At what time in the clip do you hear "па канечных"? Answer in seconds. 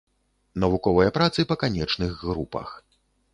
1.51-2.11